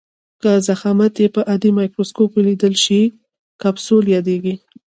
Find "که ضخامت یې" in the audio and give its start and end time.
0.41-1.27